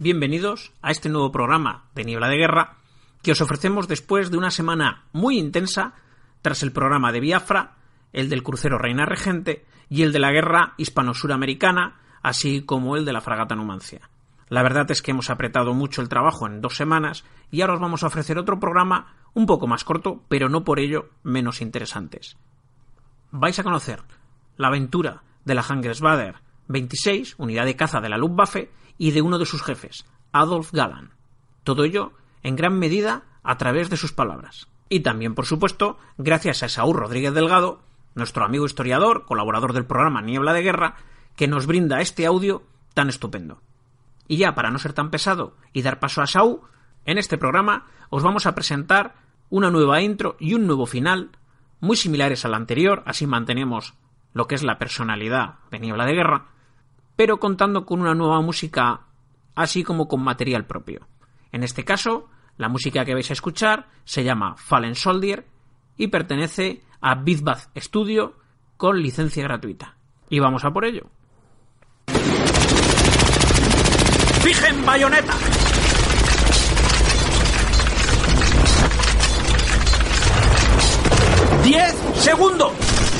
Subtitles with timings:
[0.00, 2.78] bienvenidos a este nuevo programa de Niebla de Guerra
[3.20, 5.92] que os ofrecemos después de una semana muy intensa
[6.40, 7.76] tras el programa de Biafra,
[8.14, 13.12] el del crucero Reina Regente y el de la guerra hispano-suramericana, así como el de
[13.12, 14.08] la fragata Numancia.
[14.48, 17.80] La verdad es que hemos apretado mucho el trabajo en dos semanas y ahora os
[17.80, 22.38] vamos a ofrecer otro programa un poco más corto, pero no por ello menos interesantes.
[23.32, 24.02] Vais a conocer
[24.56, 26.36] la aventura de la Hangersbader
[26.70, 31.10] 26, unidad de caza de la Luftwaffe, y de uno de sus jefes, Adolf Galland.
[31.64, 34.68] Todo ello, en gran medida, a través de sus palabras.
[34.88, 37.80] Y también, por supuesto, gracias a Saúl Rodríguez Delgado,
[38.14, 40.96] nuestro amigo historiador, colaborador del programa Niebla de Guerra,
[41.36, 43.62] que nos brinda este audio tan estupendo.
[44.28, 46.60] Y ya, para no ser tan pesado y dar paso a Saúl,
[47.04, 49.14] en este programa os vamos a presentar
[49.48, 51.30] una nueva intro y un nuevo final,
[51.80, 53.94] muy similares al anterior, así mantenemos
[54.34, 56.46] lo que es la personalidad de Niebla de Guerra,
[57.20, 59.02] pero contando con una nueva música,
[59.54, 61.06] así como con material propio.
[61.52, 65.46] En este caso, la música que vais a escuchar se llama Fallen Soldier
[65.98, 68.38] y pertenece a Beatbath Studio
[68.78, 69.96] con licencia gratuita.
[70.30, 71.10] Y vamos a por ello.
[74.40, 75.34] ¡Fijen bayoneta!
[81.64, 83.19] ¡Diez segundos!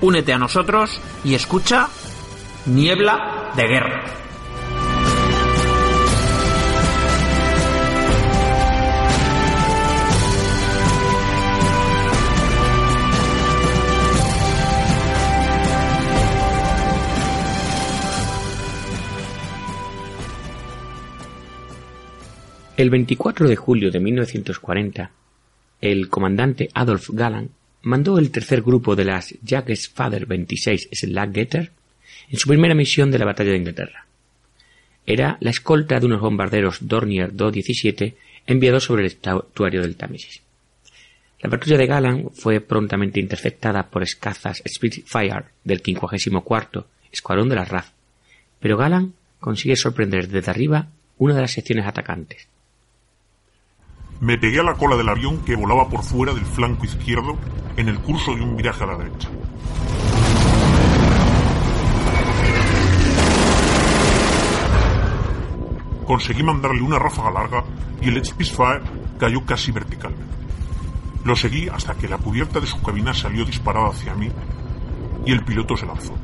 [0.00, 1.88] Únete a nosotros y escucha
[2.66, 4.04] Niebla de Guerra.
[22.76, 25.10] El 24 de julio de 1940,
[25.80, 27.57] el comandante Adolf Galland
[27.88, 31.72] mandó el tercer grupo de las Jagdgeschwader 26 Slaggetter
[32.28, 34.04] en su primera misión de la batalla de Inglaterra.
[35.06, 38.14] Era la escolta de unos bombarderos Dornier Do-17
[38.46, 40.42] enviados sobre el estuario del Támesis.
[41.40, 47.64] La patrulla de Galland fue prontamente interceptada por escazas Spitfire del 54 Escuadrón de la
[47.64, 47.88] RAF,
[48.60, 52.48] pero Galland consigue sorprender desde arriba una de las secciones atacantes.
[54.20, 57.38] Me pegué a la cola del avión que volaba por fuera del flanco izquierdo
[57.78, 59.28] en el curso de un viraje a la derecha.
[66.04, 67.64] Conseguí mandarle una ráfaga larga
[68.02, 68.82] y el Spitfire
[69.20, 70.34] cayó casi verticalmente.
[71.24, 74.28] Lo seguí hasta que la cubierta de su cabina salió disparada hacia mí
[75.24, 76.14] y el piloto se lanzó,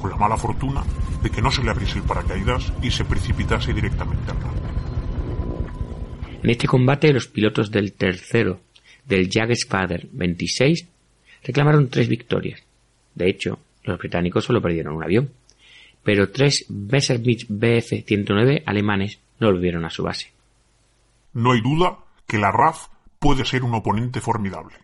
[0.00, 0.84] con la mala fortuna
[1.22, 4.54] de que no se le abriese el paracaídas y se precipitase directamente al mar.
[6.40, 8.60] En este combate los pilotos del tercero
[9.08, 10.86] del Jagdgeschwader 26
[11.44, 12.62] reclamaron tres victorias.
[13.14, 15.30] De hecho, los británicos solo perdieron un avión,
[16.02, 20.30] pero tres Messerschmitt Bf-109 alemanes no volvieron a su base.
[21.32, 22.88] No hay duda que la RAF
[23.18, 24.76] puede ser un oponente formidable.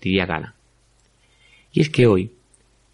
[0.00, 0.54] Diría Gala.
[1.72, 2.32] Y es que hoy,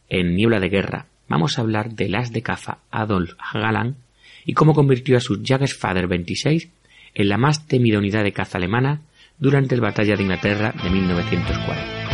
[0.08, 3.96] en Niebla de Guerra, vamos a hablar del as de caza Adolf Galland
[4.44, 6.68] y cómo convirtió a su Jagdgeschwader 26
[7.14, 9.00] en la más temida unidad de caza alemana
[9.38, 12.06] durante la batalla de Inglaterra de 1940.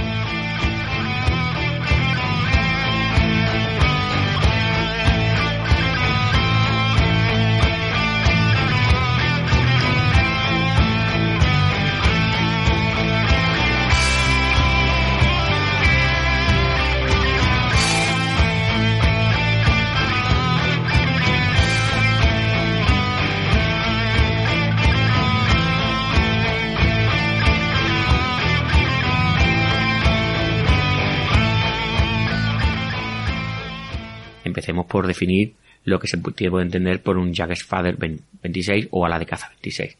[34.62, 39.26] Empecemos por definir lo que se puede entender por un Jagdgeschwader 26 o ala de
[39.26, 39.96] caza 26.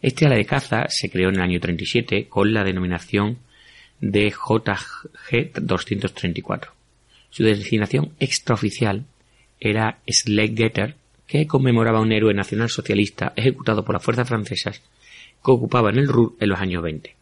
[0.00, 3.36] Este ala de caza se creó en el año 37 con la denominación
[4.00, 6.72] de JG 234.
[7.28, 9.04] Su designación extraoficial
[9.60, 10.96] era Getter,
[11.26, 14.80] que conmemoraba un héroe nacional socialista ejecutado por las fuerzas francesas
[15.44, 17.14] que ocupaban el Ruhr en los años 20.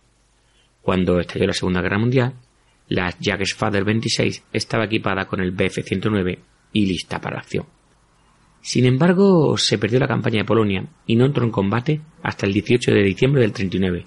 [0.83, 2.35] Cuando estalló la Segunda Guerra Mundial,
[2.87, 6.39] la Jagdgeschwader 26 estaba equipada con el Bf-109
[6.73, 7.67] y lista para la acción.
[8.63, 12.53] Sin embargo, se perdió la campaña de Polonia y no entró en combate hasta el
[12.53, 14.07] 18 de diciembre del 39,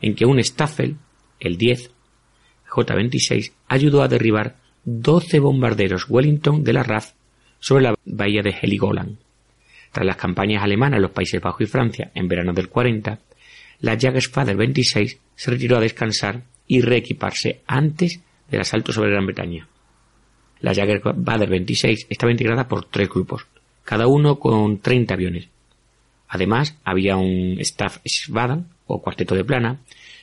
[0.00, 0.96] en que un Staffel,
[1.40, 1.90] el 10,
[2.66, 7.12] J-26, ayudó a derribar 12 bombarderos Wellington de la RAF
[7.60, 9.18] sobre la bahía de Heligoland.
[9.90, 13.18] Tras las campañas alemanas en los Países Bajos y Francia en verano del 40,
[13.80, 19.66] la Jagdgeschwader 26 se retiró a descansar y reequiparse antes del asalto sobre Gran Bretaña.
[20.60, 23.46] La Jagdgeschwader 26 estaba integrada por tres grupos,
[23.84, 25.48] cada uno con 30 aviones.
[26.28, 29.78] Además, había un Staff Schwaden o cuarteto de plana,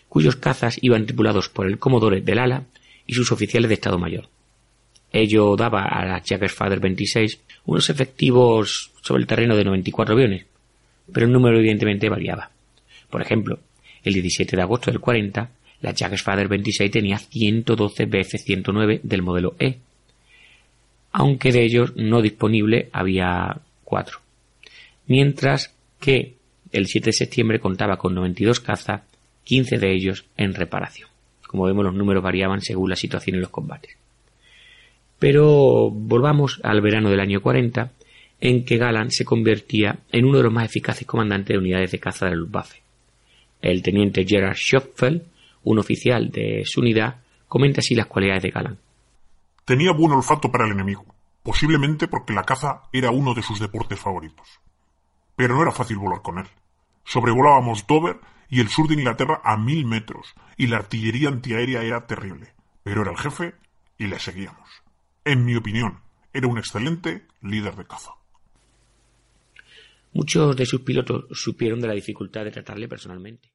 [0.10, 2.66] cuyos cazas iban tripulados por el comodore del ala
[3.08, 4.28] y sus oficiales de Estado Mayor.
[5.12, 10.46] Ello daba a la Jagdgeschwader 26 unos efectivos sobre el terreno de 94 aviones,
[11.12, 12.52] pero el número evidentemente variaba.
[13.10, 13.60] Por ejemplo,
[14.04, 15.50] el 17 de agosto del 40,
[15.82, 19.78] la Jagdgeschwader 26 tenía 112 Bf-109 del modelo E,
[21.18, 24.20] aunque de ellos no disponible había cuatro.
[25.08, 26.34] Mientras que
[26.74, 29.04] el 7 de septiembre contaba con 92 cazas,
[29.46, 31.08] 15 de ellos en reparación.
[31.48, 33.96] Como vemos, los números variaban según la situación y los combates.
[35.18, 37.94] Pero volvamos al verano del año 40,
[38.42, 42.00] en que Galan se convertía en uno de los más eficaces comandantes de unidades de
[42.00, 42.82] caza de la Luftwaffe.
[43.62, 45.22] El teniente Gerard Schopfeld,
[45.64, 47.16] un oficial de su unidad,
[47.48, 48.78] comenta así las cualidades de Galan.
[49.66, 51.06] Tenía buen olfato para el enemigo,
[51.42, 54.62] posiblemente porque la caza era uno de sus deportes favoritos.
[55.36, 56.48] Pero no era fácil volar con él.
[57.04, 62.06] Sobrevolábamos Dover y el sur de Inglaterra a mil metros, y la artillería antiaérea era
[62.06, 62.54] terrible.
[62.84, 63.56] Pero era el jefe
[63.98, 64.70] y le seguíamos.
[65.24, 66.00] En mi opinión,
[66.32, 68.12] era un excelente líder de caza.
[70.14, 73.55] Muchos de sus pilotos supieron de la dificultad de tratarle personalmente.